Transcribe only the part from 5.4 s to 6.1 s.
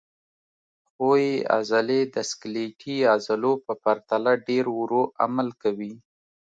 کوي.